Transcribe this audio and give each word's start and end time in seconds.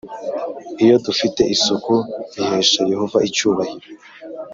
Iyo 0.83 0.95
dufite 1.05 1.41
isuku 1.55 1.93
bihesha 2.35 2.81
Yehova 2.91 3.17
icyubahiro 3.27 3.87